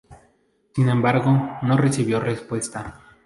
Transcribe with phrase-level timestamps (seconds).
[0.73, 2.99] Sin embargo, no recibió respuesta.